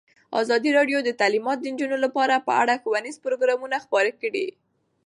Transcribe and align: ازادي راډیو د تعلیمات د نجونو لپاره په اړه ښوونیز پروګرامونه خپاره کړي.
ازادي 0.41 0.69
راډیو 0.77 0.99
د 1.03 1.09
تعلیمات 1.21 1.57
د 1.61 1.65
نجونو 1.73 1.97
لپاره 2.05 2.43
په 2.47 2.51
اړه 2.61 2.79
ښوونیز 2.81 3.15
پروګرامونه 3.25 3.77
خپاره 3.85 4.11
کړي. 4.21 4.47